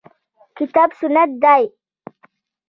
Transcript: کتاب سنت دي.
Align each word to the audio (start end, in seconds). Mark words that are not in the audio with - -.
کتاب 0.57 0.89
سنت 0.99 1.29
دي. 1.43 1.61